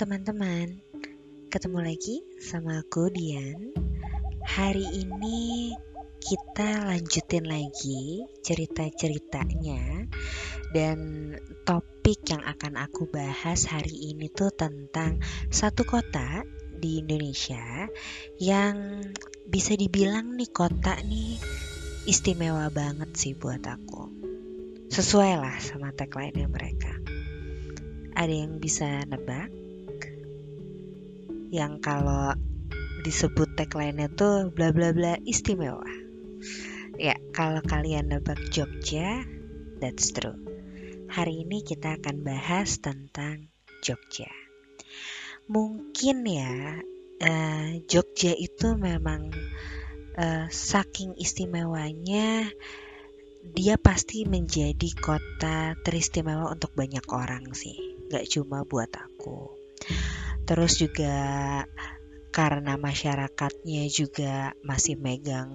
[0.00, 0.80] Teman-teman,
[1.52, 3.76] ketemu lagi sama aku Dian.
[4.48, 5.76] Hari ini
[6.16, 10.08] kita lanjutin lagi cerita-ceritanya
[10.72, 10.98] dan
[11.68, 15.20] topik yang akan aku bahas hari ini tuh tentang
[15.52, 16.48] satu kota
[16.80, 17.60] di Indonesia
[18.40, 19.04] yang
[19.52, 21.36] bisa dibilang nih kota nih
[22.08, 24.08] istimewa banget sih buat aku.
[24.88, 26.96] Sesuai lah sama tagline mereka.
[28.16, 29.69] Ada yang bisa nebak?
[31.50, 32.32] Yang kalau
[33.02, 35.86] disebut tagline-nya tuh bla bla bla istimewa.
[37.00, 39.24] Ya, kalau kalian nebak Jogja,
[39.80, 40.36] that's true.
[41.10, 43.50] Hari ini kita akan bahas tentang
[43.82, 44.30] Jogja.
[45.50, 46.78] Mungkin ya,
[47.24, 49.32] uh, Jogja itu memang
[50.20, 52.46] uh, saking istimewanya
[53.40, 59.48] dia pasti menjadi kota teristimewa untuk banyak orang sih gak cuma buat aku
[60.48, 61.16] terus juga
[62.30, 65.50] karena masyarakatnya juga masih megang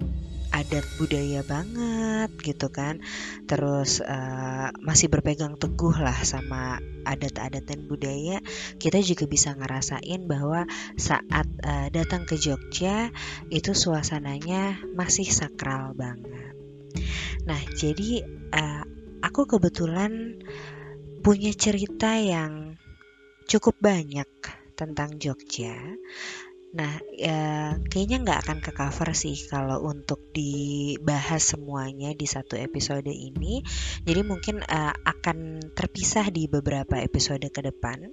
[0.52, 3.00] adat budaya banget gitu kan.
[3.48, 8.40] Terus uh, masih berpegang teguh lah sama adat-adat dan budaya.
[8.76, 13.12] Kita juga bisa ngerasain bahwa saat uh, datang ke Jogja
[13.52, 16.52] itu suasananya masih sakral banget.
[17.44, 18.84] Nah jadi uh,
[19.24, 20.40] aku kebetulan
[21.20, 22.78] punya cerita yang
[23.44, 24.28] cukup banyak
[24.76, 25.74] tentang Jogja.
[26.76, 33.08] Nah, ya, kayaknya nggak akan ke cover sih kalau untuk dibahas semuanya di satu episode
[33.08, 33.64] ini.
[34.04, 38.12] Jadi mungkin uh, akan terpisah di beberapa episode ke depan,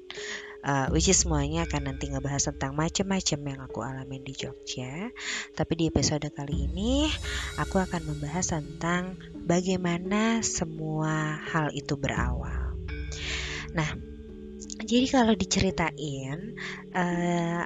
[0.63, 5.11] uh, which is semuanya akan nanti ngebahas tentang macam-macam yang aku alami di Jogja.
[5.51, 7.11] Tapi di episode kali ini,
[7.59, 12.79] aku akan membahas tentang bagaimana semua hal itu berawal.
[13.75, 14.12] Nah,
[14.83, 16.59] jadi kalau diceritain,
[16.91, 17.63] uh,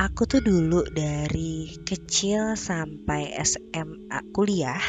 [0.00, 4.80] aku tuh dulu dari kecil sampai SMA kuliah,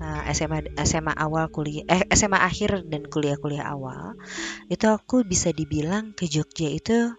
[0.00, 4.16] eh, SMA SMA awal kuliah, eh SMA akhir dan kuliah-kuliah awal,
[4.68, 7.16] itu aku bisa dibilang ke Jogja itu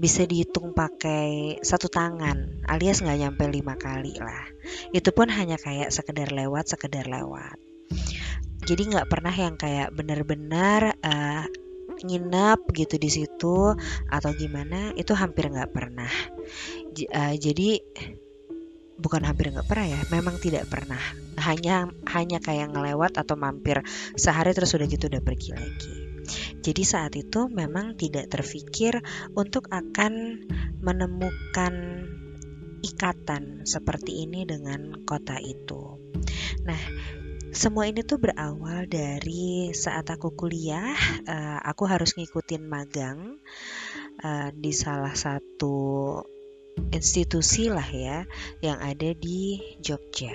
[0.00, 4.48] bisa dihitung pakai satu tangan alias nggak nyampe lima kali lah.
[4.96, 7.60] Itu pun hanya kayak sekedar lewat sekedar lewat.
[8.64, 11.44] Jadi nggak pernah yang kayak benar-benar uh,
[12.02, 13.74] nginep gitu di situ
[14.08, 16.10] atau gimana itu hampir nggak pernah.
[16.92, 17.80] J uh, jadi
[19.00, 21.00] bukan hampir nggak pernah ya memang tidak pernah.
[21.40, 23.80] Hanya hanya kayak ngelewat atau mampir
[24.16, 25.94] sehari terus udah gitu udah pergi lagi.
[26.60, 29.00] Jadi saat itu memang tidak terfikir
[29.32, 30.44] untuk akan
[30.84, 32.04] menemukan
[32.80, 36.00] ikatan seperti ini dengan kota itu.
[36.64, 36.80] Nah,
[37.50, 40.94] semua ini tuh berawal dari saat aku kuliah,
[41.26, 43.38] uh, aku harus ngikutin magang
[44.22, 46.18] uh, di salah satu
[46.94, 48.24] institusi lah ya
[48.62, 50.34] yang ada di Jogja.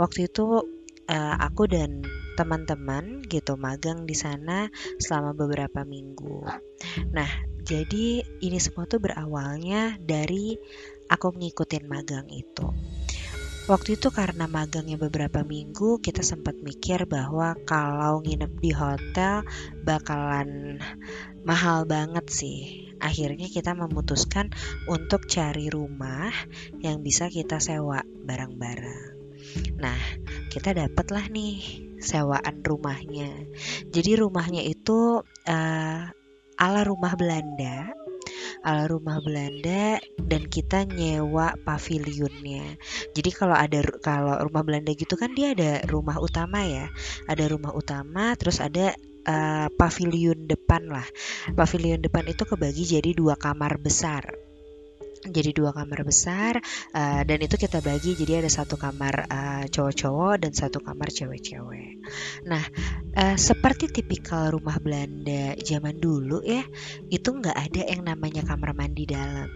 [0.00, 0.64] Waktu itu
[1.10, 2.00] uh, aku dan
[2.40, 6.48] teman-teman gitu magang di sana selama beberapa minggu.
[7.12, 7.30] Nah,
[7.60, 10.56] jadi ini semua tuh berawalnya dari
[11.12, 12.64] aku ngikutin magang itu.
[13.70, 19.46] Waktu itu karena magangnya beberapa minggu, kita sempat mikir bahwa kalau nginep di hotel
[19.86, 20.82] bakalan
[21.46, 22.90] mahal banget sih.
[22.98, 24.50] Akhirnya kita memutuskan
[24.90, 26.34] untuk cari rumah
[26.82, 29.14] yang bisa kita sewa bareng-bareng.
[29.78, 30.02] Nah,
[30.50, 31.62] kita dapatlah nih
[32.02, 33.30] sewaan rumahnya.
[33.86, 36.00] Jadi rumahnya itu uh,
[36.58, 37.99] ala rumah Belanda
[38.60, 42.76] ala rumah Belanda dan kita nyewa pavilionnya.
[43.16, 46.88] Jadi kalau ada kalau rumah Belanda gitu kan dia ada rumah utama ya.
[47.28, 48.92] Ada rumah utama terus ada
[49.24, 51.06] uh, pavilion depan lah.
[51.56, 54.49] Pavilion depan itu kebagi jadi dua kamar besar
[55.20, 56.64] jadi dua kamar besar
[56.96, 62.00] uh, dan itu kita bagi jadi ada satu kamar uh, cowok-cowok dan satu kamar cewek-cewek.
[62.48, 62.64] Nah,
[63.16, 66.64] uh, seperti tipikal rumah Belanda zaman dulu ya,
[67.12, 69.48] itu nggak ada yang namanya kamar mandi dalam.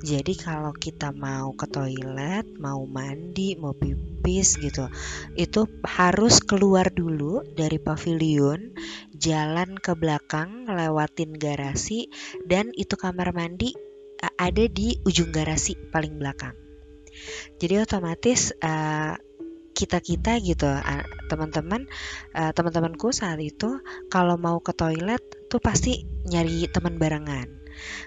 [0.00, 4.88] Jadi kalau kita mau ke toilet, mau mandi, mau pipis gitu,
[5.36, 8.72] itu harus keluar dulu dari pavilion,
[9.12, 12.08] jalan ke belakang, lewatin garasi,
[12.48, 13.76] dan itu kamar mandi
[14.20, 16.56] ada di ujung garasi paling belakang.
[17.56, 19.16] Jadi otomatis uh,
[19.76, 21.84] kita kita gitu uh, teman-teman
[22.32, 25.20] uh, teman-temanku saat itu kalau mau ke toilet
[25.52, 27.66] tuh pasti nyari teman barengan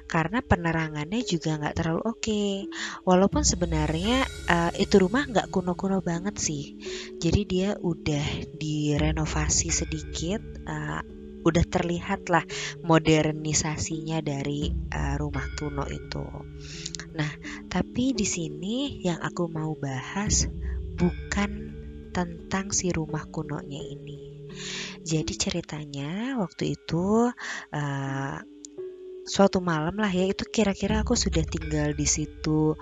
[0.10, 2.66] karena penerangannya juga nggak terlalu oke okay.
[3.06, 6.74] walaupun sebenarnya uh, itu rumah nggak kuno-kuno banget sih
[7.22, 11.06] jadi dia udah direnovasi sedikit uh,
[11.44, 12.44] udah terlihat lah
[12.84, 16.26] modernisasinya dari uh, rumah kuno itu.
[17.16, 17.32] Nah,
[17.72, 20.46] tapi di sini yang aku mau bahas
[21.00, 21.52] bukan
[22.12, 24.50] tentang si rumah kunonya ini.
[25.06, 27.32] Jadi ceritanya waktu itu
[27.74, 28.38] uh,
[29.30, 32.74] suatu malam lah ya itu kira-kira aku sudah tinggal di situ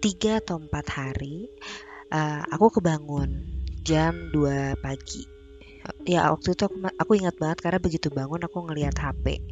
[0.00, 1.52] tiga atau empat hari
[2.08, 3.44] uh, aku kebangun
[3.84, 5.41] jam 2 pagi
[6.06, 9.42] ya waktu itu aku, aku ingat banget karena begitu bangun aku ngelihat HP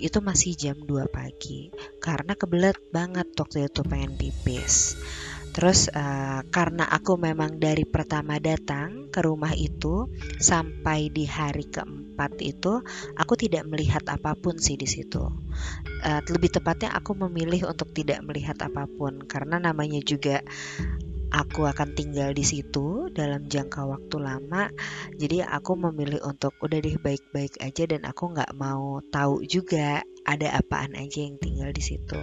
[0.00, 1.68] itu masih jam 2 pagi.
[2.00, 4.96] Karena kebelet banget waktu itu pengen pipis.
[5.50, 10.06] Terus uh, karena aku memang dari pertama datang ke rumah itu
[10.38, 12.78] sampai di hari keempat itu
[13.18, 15.20] aku tidak melihat apa pun sih di situ.
[16.00, 19.26] Uh, lebih tepatnya aku memilih untuk tidak melihat apa pun.
[19.26, 20.40] Karena namanya juga
[21.30, 24.70] aku akan tinggal di situ dalam jangka waktu lama
[25.16, 30.52] jadi aku memilih untuk udah deh baik-baik aja dan aku nggak mau tahu juga ada
[30.54, 32.20] apaan aja yang tinggal di situ.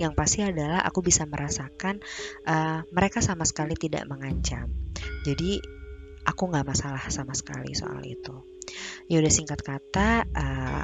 [0.00, 2.00] Yang pasti adalah aku bisa merasakan
[2.48, 4.72] uh, mereka sama sekali tidak mengancam.
[5.22, 5.60] Jadi
[6.24, 8.34] aku nggak masalah sama sekali soal itu.
[9.06, 10.82] Ya udah singkat kata uh,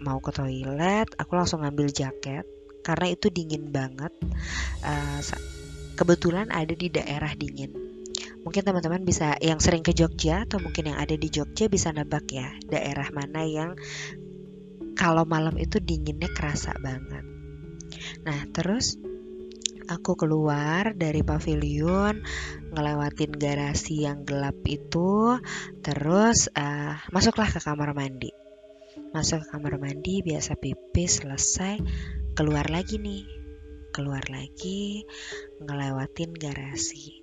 [0.00, 2.46] mau ke toilet, aku langsung ngambil jaket
[2.86, 4.14] karena itu dingin banget.
[4.86, 5.20] Uh,
[5.96, 7.72] kebetulan ada di daerah dingin.
[8.46, 12.30] Mungkin teman-teman bisa yang sering ke Jogja atau mungkin yang ada di Jogja bisa nebak
[12.30, 13.74] ya daerah mana yang
[14.94, 17.26] kalau malam itu dinginnya kerasa banget.
[18.22, 18.96] Nah, terus
[19.86, 22.22] aku keluar dari pavilion,
[22.74, 25.38] ngelewatin garasi yang gelap itu,
[25.82, 28.30] terus uh, masuklah ke kamar mandi.
[29.14, 31.78] Masuk ke kamar mandi, biasa pipis, selesai,
[32.34, 33.24] keluar lagi nih.
[33.94, 35.08] Keluar lagi,
[35.62, 37.22] ngelewatin garasi.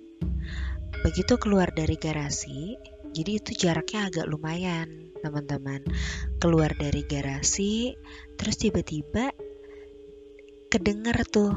[1.04, 2.78] Begitu keluar dari garasi,
[3.14, 5.84] jadi itu jaraknya agak lumayan teman-teman.
[6.42, 7.94] Keluar dari garasi
[8.34, 9.30] terus tiba-tiba
[10.68, 11.54] kedengar tuh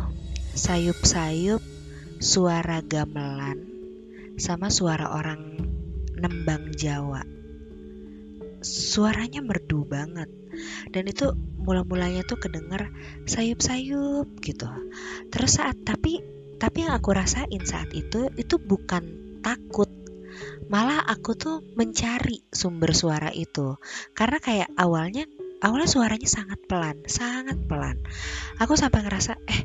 [0.53, 1.63] sayup-sayup
[2.21, 3.65] suara gamelan
[4.37, 5.57] sama suara orang
[6.13, 7.25] nembang Jawa.
[8.61, 10.29] Suaranya merdu banget.
[10.89, 12.89] Dan itu mula-mulanya tuh kedengar
[13.25, 14.69] sayup-sayup gitu.
[15.29, 19.03] Terus saat tapi tapi yang aku rasain saat itu itu bukan
[19.45, 19.89] takut.
[20.67, 23.79] Malah aku tuh mencari sumber suara itu.
[24.11, 25.23] Karena kayak awalnya
[25.63, 28.01] awalnya suaranya sangat pelan sangat pelan.
[28.59, 29.61] Aku sampai ngerasa eh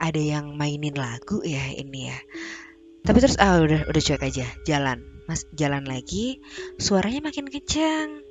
[0.00, 2.18] ada yang mainin lagu ya ini ya.
[3.06, 5.02] Tapi terus ah udah udah cuek aja jalan.
[5.26, 6.38] Mas jalan lagi
[6.78, 8.26] suaranya makin kencang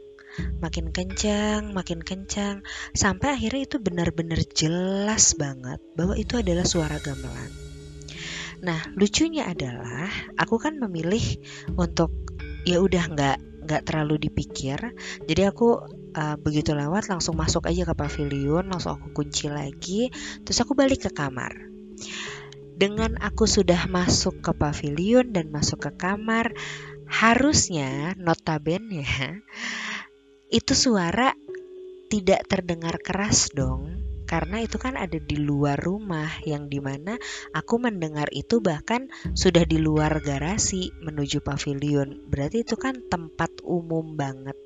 [0.60, 2.60] makin kencang, makin kencang,
[2.92, 7.75] sampai akhirnya itu benar-benar jelas banget bahwa itu adalah suara gamelan.
[8.66, 10.10] Nah, lucunya adalah
[10.42, 11.22] aku kan memilih
[11.78, 12.10] untuk
[12.66, 14.78] ya udah nggak nggak terlalu dipikir.
[15.30, 15.86] Jadi aku
[16.18, 20.10] uh, begitu lewat langsung masuk aja ke pavilion, langsung aku kunci lagi,
[20.42, 21.54] terus aku balik ke kamar.
[22.76, 26.52] Dengan aku sudah masuk ke pavilion dan masuk ke kamar,
[27.06, 29.06] harusnya notabene
[30.50, 31.34] itu suara
[32.10, 37.18] tidak terdengar keras dong karena itu kan ada di luar rumah yang di mana
[37.54, 42.26] aku mendengar itu bahkan sudah di luar garasi menuju pavilion.
[42.26, 44.58] Berarti itu kan tempat umum banget.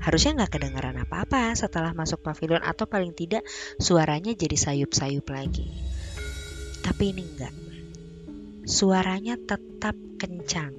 [0.00, 3.44] Harusnya nggak kedengaran apa-apa setelah masuk pavilion atau paling tidak
[3.76, 5.68] suaranya jadi sayup-sayup lagi.
[6.80, 7.54] Tapi ini enggak
[8.66, 10.74] suaranya tetap kencang.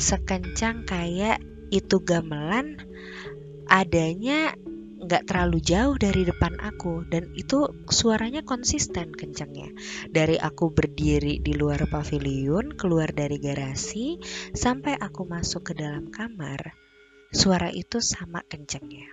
[0.00, 2.80] Sekencang kayak itu gamelan
[3.68, 4.56] adanya
[5.08, 9.72] nggak terlalu jauh dari depan aku dan itu suaranya konsisten kencangnya
[10.12, 14.20] dari aku berdiri di luar pavilion keluar dari garasi
[14.52, 16.76] sampai aku masuk ke dalam kamar
[17.32, 19.08] suara itu sama kencangnya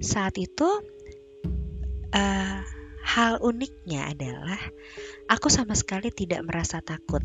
[0.00, 0.68] saat itu
[2.16, 2.58] uh,
[3.04, 4.60] hal uniknya adalah
[5.28, 7.20] aku sama sekali tidak merasa takut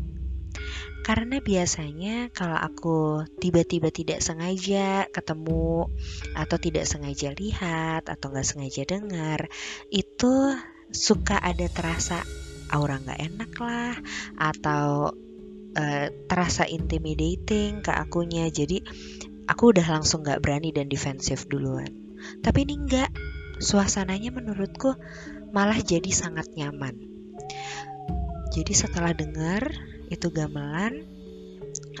[1.04, 5.92] karena biasanya kalau aku tiba-tiba tidak sengaja ketemu
[6.32, 9.52] atau tidak sengaja lihat atau nggak sengaja dengar,
[9.92, 10.56] itu
[10.88, 12.24] suka ada terasa
[12.72, 13.94] aura nggak enak lah
[14.40, 15.12] atau
[15.76, 18.48] uh, terasa intimidating ke akunya.
[18.48, 18.80] Jadi
[19.44, 21.92] aku udah langsung nggak berani dan defensif duluan.
[22.40, 23.12] Tapi ini enggak,
[23.60, 24.96] suasananya menurutku
[25.52, 26.96] malah jadi sangat nyaman.
[28.54, 29.68] Jadi setelah dengar
[30.08, 31.04] itu gamelan.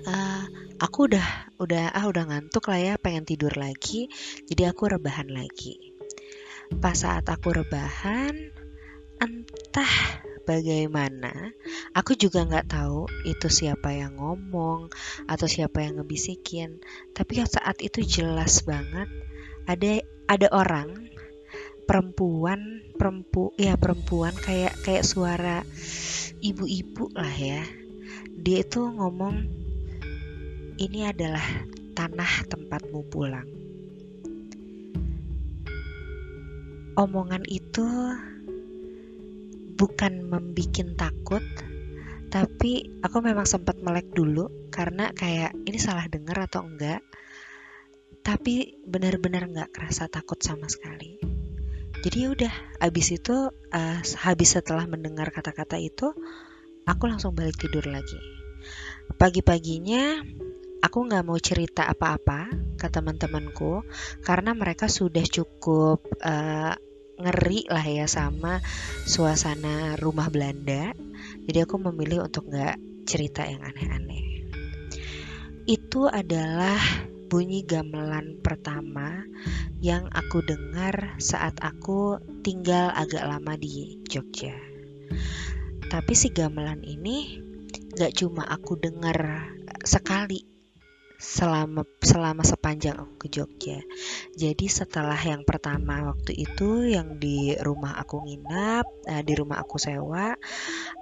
[0.04, 0.44] Uh,
[0.78, 4.10] aku udah udah ah udah ngantuk lah ya pengen tidur lagi.
[4.48, 5.94] Jadi aku rebahan lagi.
[6.80, 8.34] Pas saat aku rebahan
[9.22, 9.94] entah
[10.44, 11.32] bagaimana
[11.96, 14.90] aku juga nggak tahu itu siapa yang ngomong
[15.30, 16.82] atau siapa yang ngebisikin.
[17.14, 19.08] Tapi saat itu jelas banget
[19.64, 21.08] ada ada orang
[21.84, 25.60] perempuan perempu ya perempuan kayak kayak suara
[26.40, 27.64] ibu-ibu lah ya
[28.38, 29.34] dia itu ngomong
[30.80, 31.44] ini adalah
[31.94, 33.48] tanah tempatmu pulang.
[36.94, 37.86] Omongan itu
[39.74, 41.42] bukan membikin takut
[42.34, 46.98] tapi aku memang sempat melek dulu karena kayak ini salah dengar atau enggak?
[48.26, 51.14] Tapi benar-benar nggak kerasa takut sama sekali.
[52.02, 56.10] Jadi ya udah abis itu uh, habis setelah mendengar kata-kata itu
[56.88, 58.20] aku langsung balik tidur lagi.
[59.20, 60.24] Pagi-paginya
[60.80, 63.84] aku nggak mau cerita apa-apa ke teman-temanku
[64.24, 66.76] karena mereka sudah cukup uh,
[67.14, 68.60] ngeri lah ya sama
[69.08, 70.92] suasana rumah Belanda.
[71.44, 74.48] Jadi aku memilih untuk nggak cerita yang aneh-aneh.
[75.64, 76.76] Itu adalah
[77.28, 79.24] bunyi gamelan pertama
[79.80, 84.54] yang aku dengar saat aku tinggal agak lama di Jogja.
[85.94, 87.38] Tapi si gamelan ini
[87.94, 89.46] gak cuma aku dengar
[89.86, 90.42] sekali
[91.22, 93.78] selama selama sepanjang aku ke Jogja.
[94.34, 99.78] Jadi setelah yang pertama waktu itu yang di rumah aku nginap, uh, di rumah aku
[99.78, 100.34] sewa,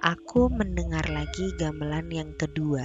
[0.04, 2.84] aku mendengar lagi gamelan yang kedua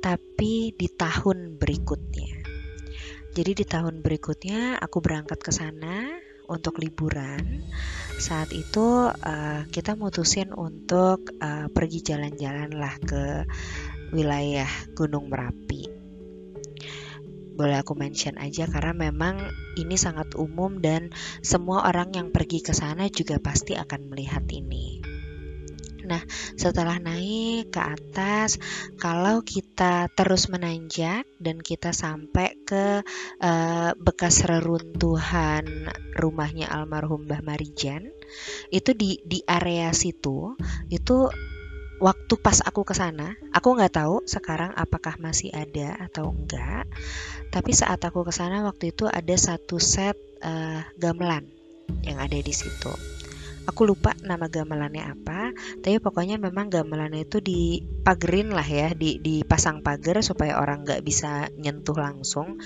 [0.00, 2.40] tapi di tahun berikutnya.
[3.36, 6.08] Jadi di tahun berikutnya aku berangkat ke sana
[6.48, 7.64] untuk liburan.
[8.20, 13.48] Saat itu uh, kita mutusin untuk uh, pergi jalan-jalan lah ke
[14.14, 15.90] wilayah Gunung Merapi.
[17.54, 19.38] Boleh aku mention aja karena memang
[19.78, 25.13] ini sangat umum dan semua orang yang pergi ke sana juga pasti akan melihat ini.
[26.04, 26.20] Nah,
[26.54, 28.60] setelah naik ke atas,
[29.00, 33.00] kalau kita terus menanjak dan kita sampai ke
[33.40, 35.64] uh, bekas reruntuhan
[36.14, 38.12] rumahnya almarhum Mbah Marijan,
[38.68, 40.54] itu di di area situ
[40.92, 41.28] itu
[42.04, 46.84] waktu pas aku ke sana, aku nggak tahu sekarang apakah masih ada atau enggak.
[47.48, 51.48] Tapi saat aku ke sana waktu itu ada satu set uh, gamelan
[52.04, 53.13] yang ada di situ
[53.64, 59.80] aku lupa nama gamelannya apa tapi pokoknya memang gamelannya itu dipagerin lah ya di dipasang
[59.80, 62.60] pagar supaya orang nggak bisa nyentuh langsung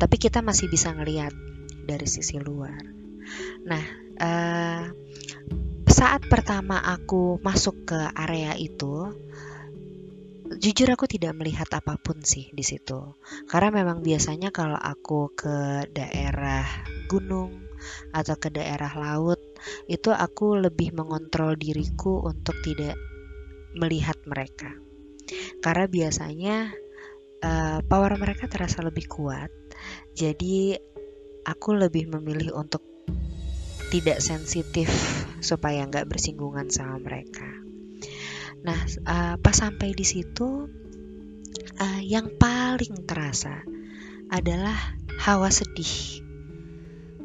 [0.00, 1.32] tapi kita masih bisa ngelihat
[1.84, 2.80] dari sisi luar
[3.64, 3.84] nah
[4.20, 4.82] uh,
[5.88, 9.12] saat pertama aku masuk ke area itu
[10.58, 13.16] jujur aku tidak melihat apa pun sih di situ.
[13.48, 16.66] Karena memang biasanya kalau aku ke daerah
[17.08, 17.71] gunung
[18.14, 19.40] atau ke daerah laut
[19.86, 22.98] itu aku lebih mengontrol diriku untuk tidak
[23.76, 24.70] melihat mereka.
[25.62, 26.56] Karena biasanya
[27.42, 29.50] uh, power mereka terasa lebih kuat
[30.12, 30.76] jadi
[31.42, 32.84] aku lebih memilih untuk
[33.90, 34.88] tidak sensitif
[35.44, 37.48] supaya nggak bersinggungan sama mereka.
[38.62, 40.68] Nah uh, pas sampai di situ
[41.76, 43.60] uh, yang paling terasa
[44.32, 46.24] adalah hawa sedih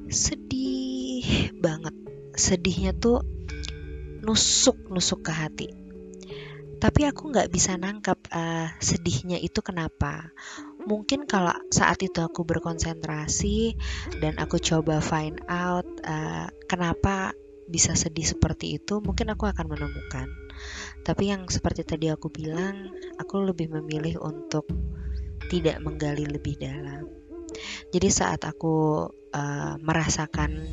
[0.09, 1.95] sedih banget.
[2.37, 3.23] Sedihnya tuh
[4.23, 5.69] nusuk nusuk ke hati.
[6.77, 10.29] Tapi aku nggak bisa nangkap uh, sedihnya itu kenapa.
[10.85, 13.75] Mungkin kalau saat itu aku berkonsentrasi
[14.21, 17.33] dan aku coba find out uh, kenapa
[17.67, 20.29] bisa sedih seperti itu mungkin aku akan menemukan.
[21.01, 24.69] Tapi yang seperti tadi aku bilang aku lebih memilih untuk
[25.49, 27.09] tidak menggali lebih dalam.
[27.89, 30.67] Jadi saat aku uh, merasakan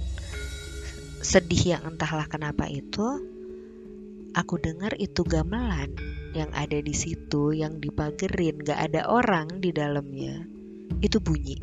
[1.25, 3.23] sedih yang entahlah kenapa itu,
[4.37, 5.95] aku dengar itu gamelan
[6.35, 10.45] yang ada di situ, yang dipagerin, gak ada orang di dalamnya,
[11.01, 11.57] itu bunyi.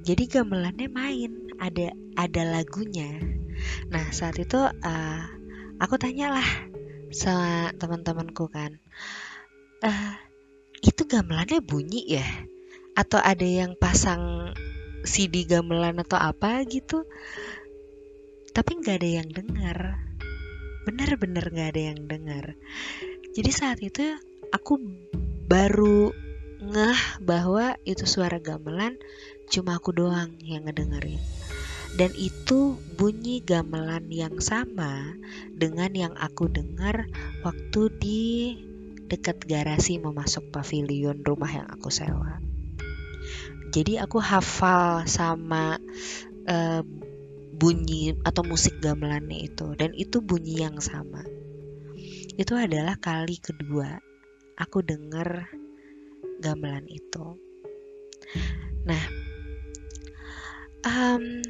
[0.00, 3.20] Jadi gamelannya main, ada ada lagunya.
[3.92, 5.22] Nah saat itu uh,
[5.76, 6.46] aku tanyalah
[7.12, 8.80] sama teman-temanku kan,
[9.84, 10.14] uh,
[10.80, 12.28] itu gamelannya bunyi ya?
[12.96, 14.49] Atau ada yang pasang
[15.04, 17.04] CD gamelan atau apa gitu?
[18.50, 19.78] tapi nggak ada yang dengar
[20.82, 22.44] bener-bener nggak ada yang dengar
[23.30, 24.02] jadi saat itu
[24.50, 24.76] aku
[25.46, 26.10] baru
[26.60, 28.98] ngeh bahwa itu suara gamelan
[29.48, 31.22] cuma aku doang yang ngedengerin
[31.94, 35.14] dan itu bunyi gamelan yang sama
[35.54, 37.06] dengan yang aku dengar
[37.46, 38.22] waktu di
[39.10, 42.38] dekat garasi mau masuk pavilion rumah yang aku sewa.
[43.70, 45.78] Jadi aku hafal sama
[46.50, 46.82] uh,
[47.54, 49.76] bunyi atau musik gamelannya itu.
[49.78, 51.22] Dan itu bunyi yang sama.
[52.34, 54.00] Itu adalah kali kedua
[54.60, 55.48] aku dengar
[56.44, 57.36] gamelan itu.
[58.84, 59.04] Nah
[60.84, 61.44] um,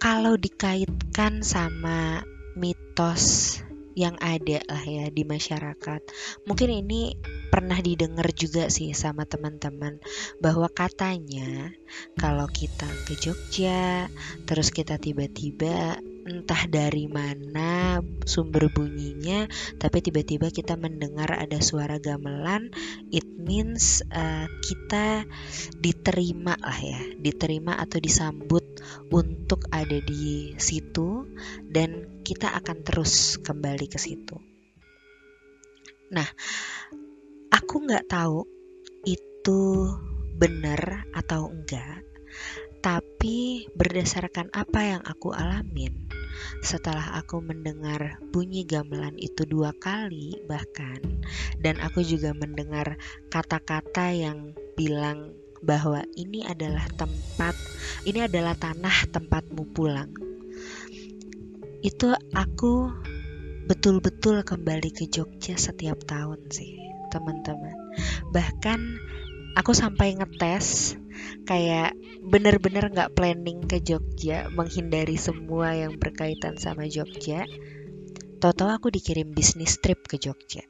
[0.00, 2.24] kalau dikaitkan sama
[2.56, 3.58] mitos
[3.98, 6.00] yang ada lah ya di masyarakat.
[6.46, 7.18] Mungkin ini
[7.50, 9.98] pernah didengar juga sih sama teman-teman
[10.38, 11.74] bahwa katanya
[12.14, 14.06] kalau kita ke Jogja
[14.46, 19.48] terus kita tiba-tiba entah dari mana sumber bunyinya
[19.80, 22.68] tapi tiba-tiba kita mendengar ada suara gamelan
[23.08, 25.24] it means uh, kita
[25.80, 28.64] diterima lah ya diterima atau disambut
[29.08, 31.24] untuk ada di situ
[31.64, 34.36] dan kita akan terus kembali ke situ.
[36.12, 36.28] Nah
[37.48, 38.44] aku nggak tahu
[39.08, 39.60] itu
[40.38, 42.04] benar atau enggak
[42.78, 45.94] tapi berdasarkan apa yang aku alamin
[46.62, 51.02] setelah aku mendengar bunyi gamelan itu dua kali bahkan
[51.58, 52.94] dan aku juga mendengar
[53.28, 57.58] kata-kata yang bilang bahwa ini adalah tempat
[58.06, 60.14] ini adalah tanah tempatmu pulang
[61.82, 62.90] itu aku
[63.68, 67.74] betul-betul kembali ke Jogja setiap tahun sih teman-teman.
[68.32, 68.80] Bahkan
[69.58, 70.94] aku sampai ngetes
[71.42, 77.42] kayak bener-bener nggak planning ke Jogja menghindari semua yang berkaitan sama Jogja.
[78.38, 80.62] Toto aku dikirim bisnis trip ke Jogja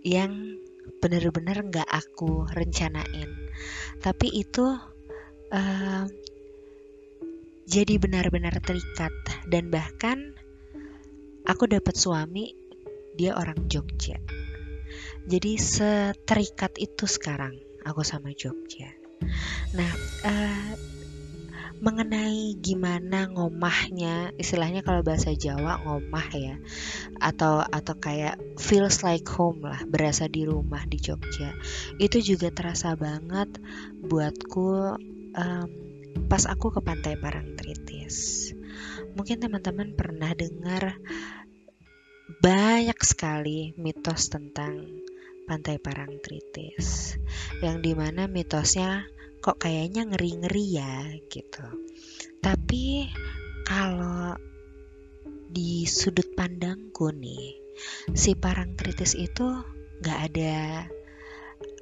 [0.00, 0.56] yang
[1.04, 3.28] bener-bener nggak aku rencanain.
[4.00, 4.64] Tapi itu
[5.52, 6.04] uh,
[7.68, 9.12] jadi benar-benar terikat.
[9.44, 10.32] Dan bahkan
[11.44, 12.56] aku dapat suami
[13.20, 14.39] dia orang Jogja
[15.28, 19.00] jadi seterikat itu sekarang aku sama Jogja
[19.70, 19.92] Nah,
[20.26, 20.72] uh,
[21.80, 26.56] mengenai gimana ngomahnya, istilahnya kalau bahasa Jawa ngomah ya,
[27.20, 31.56] atau atau kayak feels like home lah, berasa di rumah di Jogja.
[31.96, 33.60] Itu juga terasa banget
[34.04, 34.68] buatku
[35.36, 35.68] um,
[36.28, 38.50] pas aku ke Pantai Parangtritis.
[39.16, 41.00] Mungkin teman-teman pernah dengar
[42.40, 44.86] banyak sekali mitos tentang
[45.50, 47.18] Pantai Parangtritis
[47.58, 49.02] yang di mana mitosnya
[49.42, 51.66] kok kayaknya ngeri-ngeri ya gitu.
[52.38, 53.10] Tapi
[53.66, 54.38] kalau
[55.50, 57.58] di sudut pandangku nih
[58.14, 59.42] si Parangtritis itu
[59.98, 60.86] nggak ada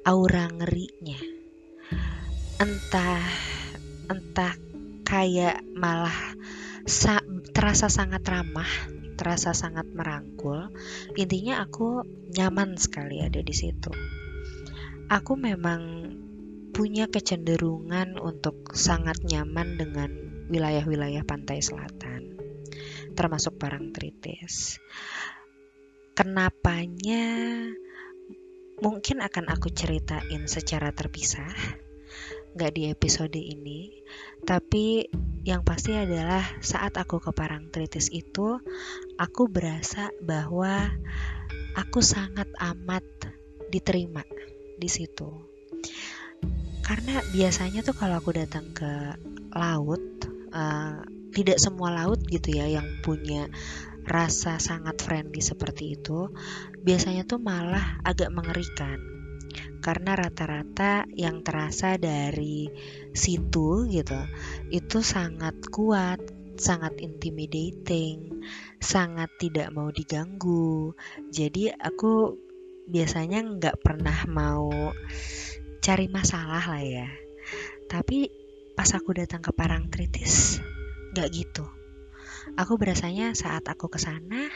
[0.09, 1.21] aura ngerinya.
[2.57, 3.21] Entah
[4.09, 4.57] entah
[5.05, 6.33] kayak malah
[6.89, 7.21] sa
[7.53, 10.71] terasa sangat ramah terasa sangat merangkul.
[11.19, 13.91] Intinya aku nyaman sekali ada di situ.
[15.11, 16.07] Aku memang
[16.71, 20.09] punya kecenderungan untuk sangat nyaman dengan
[20.47, 22.39] wilayah-wilayah pantai selatan,
[23.19, 24.79] termasuk Parangtritis.
[26.15, 27.27] Kenapanya
[28.79, 31.51] mungkin akan aku ceritain secara terpisah,
[32.55, 33.93] nggak di episode ini,
[34.43, 35.05] tapi
[35.45, 38.59] yang pasti adalah saat aku ke Parangtritis itu
[39.15, 40.89] aku berasa bahwa
[41.77, 43.05] aku sangat amat
[43.69, 44.25] diterima
[44.77, 45.29] di situ.
[46.81, 49.13] Karena biasanya tuh kalau aku datang ke
[49.53, 50.01] laut
[50.53, 53.45] uh, tidak semua laut gitu ya yang punya
[54.09, 56.33] rasa sangat friendly seperti itu
[56.81, 59.18] biasanya tuh malah agak mengerikan
[59.79, 62.67] karena rata-rata yang terasa dari
[63.15, 64.19] situ gitu
[64.69, 66.19] itu sangat kuat,
[66.59, 68.43] sangat intimidating,
[68.77, 70.93] sangat tidak mau diganggu.
[71.31, 72.35] Jadi aku
[72.89, 74.71] biasanya nggak pernah mau
[75.79, 77.07] cari masalah lah ya.
[77.87, 78.27] Tapi
[78.75, 80.59] pas aku datang ke Parangtritis
[81.15, 81.65] nggak gitu.
[82.59, 84.49] Aku berasanya saat aku ke sana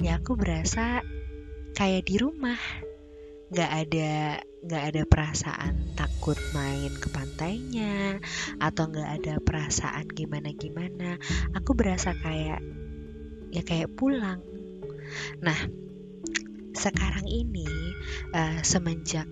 [0.00, 1.04] ya aku berasa
[1.76, 2.56] kayak di rumah
[3.50, 4.10] nggak ada
[4.62, 8.22] nggak ada perasaan takut main ke pantainya
[8.62, 11.18] atau nggak ada perasaan gimana gimana
[11.54, 12.62] aku berasa kayak
[13.50, 14.38] ya kayak pulang.
[15.42, 15.58] Nah
[16.70, 17.66] sekarang ini
[18.30, 19.26] uh, semenjak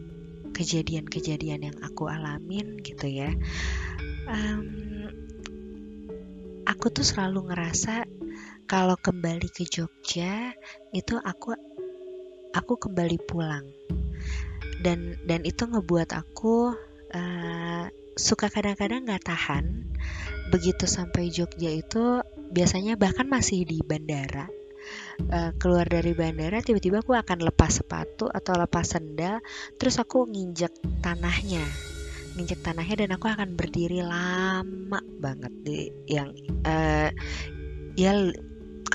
[0.50, 3.30] kejadian-kejadian yang aku alamin gitu ya
[4.26, 4.66] um,
[6.66, 8.04] aku tuh selalu ngerasa
[8.68, 10.52] kalau kembali ke Jogja
[10.90, 11.54] itu aku
[12.52, 13.64] aku kembali pulang
[14.82, 16.72] dan dan itu ngebuat aku
[17.14, 17.84] uh,
[18.18, 19.86] suka kadang-kadang nggak tahan.
[20.48, 24.48] Begitu sampai Jogja itu biasanya bahkan masih di bandara.
[25.28, 29.44] Uh, keluar dari bandara tiba-tiba aku akan lepas sepatu atau lepas sendal
[29.76, 30.72] terus aku nginjek
[31.04, 31.62] tanahnya.
[32.38, 36.32] Nginjek tanahnya dan aku akan berdiri lama banget di yang
[36.64, 37.10] uh,
[37.98, 38.14] ya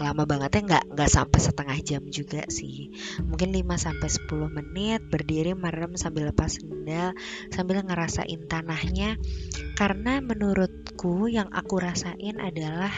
[0.04, 2.92] lama banget ya nggak nggak sampai setengah jam juga sih.
[3.24, 7.16] Mungkin 5 sampai 10 menit berdiri merem sambil lepas sendal
[7.50, 9.16] sambil ngerasain tanahnya.
[9.80, 12.92] Karena menurutku yang aku rasain adalah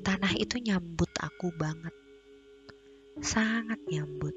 [0.00, 1.92] tanah itu nyambut aku banget.
[3.20, 4.32] Sangat nyambut.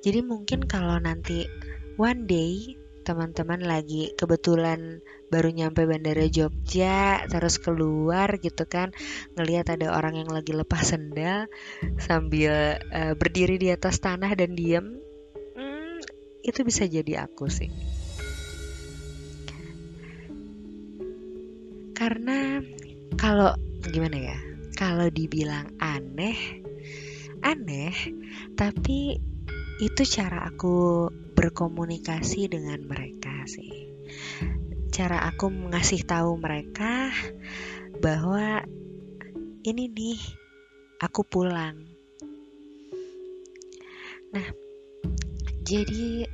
[0.00, 1.44] Jadi mungkin kalau nanti
[2.00, 8.90] one day teman-teman lagi kebetulan baru nyampe bandara Jogja terus keluar gitu kan
[9.38, 11.46] ngelihat ada orang yang lagi lepas sendal
[12.02, 14.98] sambil uh, berdiri di atas tanah dan diem.
[15.54, 15.98] Hmm,
[16.42, 17.70] itu bisa jadi aku sih.
[21.94, 22.64] Karena
[23.20, 23.52] kalau
[23.84, 24.38] gimana ya
[24.80, 26.64] kalau dibilang aneh
[27.44, 27.92] aneh
[28.56, 29.20] tapi
[29.80, 33.88] itu cara aku berkomunikasi dengan mereka sih.
[34.92, 37.08] Cara aku mengasih tahu mereka
[38.04, 38.60] bahwa
[39.64, 40.20] ini nih
[41.00, 41.80] aku pulang.
[44.36, 44.46] Nah,
[45.64, 46.28] jadi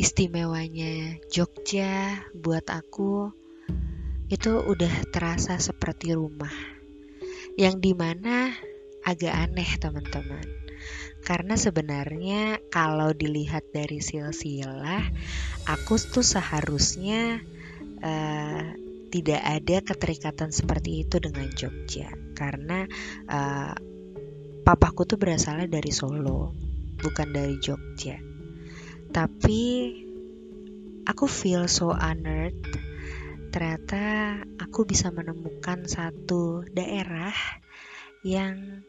[0.00, 3.28] istimewanya Jogja buat aku
[4.32, 6.56] itu udah terasa seperti rumah.
[7.60, 8.56] Yang di mana
[9.04, 10.59] agak aneh teman-teman
[11.20, 15.04] karena sebenarnya kalau dilihat dari silsilah,
[15.68, 17.38] aku tuh seharusnya
[18.00, 18.64] uh,
[19.10, 22.08] tidak ada keterikatan seperti itu dengan Jogja.
[22.32, 22.86] Karena
[23.28, 23.74] uh,
[24.64, 26.54] papaku tuh berasalnya dari Solo,
[26.98, 28.16] bukan dari Jogja.
[29.10, 29.62] Tapi
[31.04, 32.54] aku feel so honored
[33.50, 37.34] ternyata aku bisa menemukan satu daerah
[38.22, 38.86] yang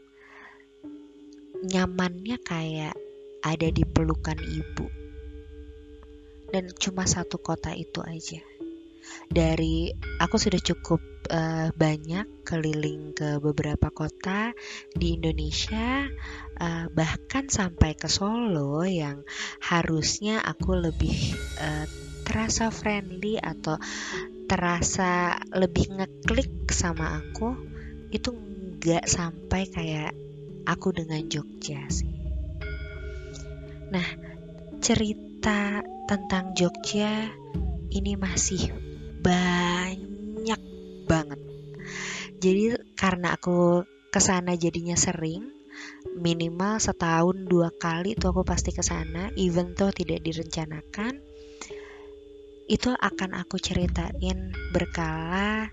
[1.62, 2.98] nyamannya kayak
[3.42, 4.86] ada di pelukan ibu.
[6.52, 8.42] Dan cuma satu kota itu aja.
[9.32, 14.52] Dari aku sudah cukup uh, banyak keliling ke beberapa kota
[14.92, 16.06] di Indonesia,
[16.60, 19.24] uh, bahkan sampai ke Solo yang
[19.64, 21.16] harusnya aku lebih
[21.64, 21.86] uh,
[22.28, 23.80] terasa friendly atau
[24.46, 27.56] terasa lebih ngeklik sama aku
[28.12, 30.12] itu nggak sampai kayak
[30.66, 32.12] aku dengan Jogja sih.
[33.92, 34.08] Nah,
[34.80, 37.28] cerita tentang Jogja
[37.92, 38.72] ini masih
[39.22, 40.62] banyak
[41.06, 41.40] banget.
[42.42, 45.46] Jadi karena aku ke sana jadinya sering,
[46.18, 51.22] minimal setahun dua kali tuh aku pasti ke sana, even tuh tidak direncanakan.
[52.72, 55.68] Itu akan aku ceritain berkala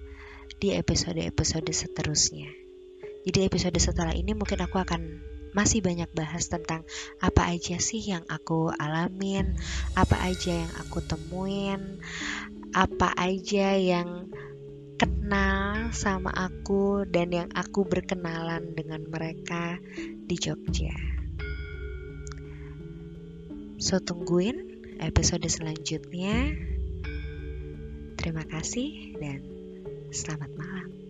[0.58, 2.67] di episode-episode seterusnya.
[3.28, 5.20] Jadi episode setelah ini mungkin aku akan
[5.52, 6.88] masih banyak bahas tentang
[7.20, 9.52] apa aja sih yang aku alamin,
[9.92, 12.00] apa aja yang aku temuin,
[12.72, 14.32] apa aja yang
[14.96, 20.96] kenal sama aku dan yang aku berkenalan dengan mereka di Jogja.
[23.76, 24.56] So tungguin
[25.04, 26.56] episode selanjutnya.
[28.16, 29.44] Terima kasih dan
[30.16, 31.07] selamat malam.